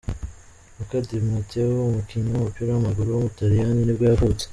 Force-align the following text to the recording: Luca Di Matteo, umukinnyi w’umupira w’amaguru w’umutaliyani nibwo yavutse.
Luca 0.77 0.97
Di 1.07 1.17
Matteo, 1.27 1.73
umukinnyi 1.89 2.29
w’umupira 2.31 2.69
w’amaguru 2.71 3.07
w’umutaliyani 3.11 3.81
nibwo 3.83 4.03
yavutse. 4.11 4.45